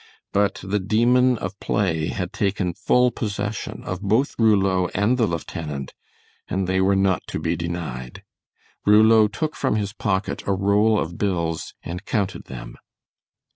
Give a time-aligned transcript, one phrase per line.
[0.33, 5.93] But the demon of play had taken full possession of both Rouleau and the lieutenant
[6.47, 8.23] and they were not to be denied.
[8.83, 12.77] Rouleau took from his pocket a roll of bills and counted them.